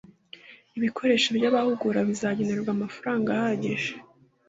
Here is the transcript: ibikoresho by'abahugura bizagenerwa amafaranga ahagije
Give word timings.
ibikoresho 0.77 1.29
by'abahugura 1.37 1.99
bizagenerwa 2.09 2.69
amafaranga 2.75 3.27
ahagije 3.37 3.91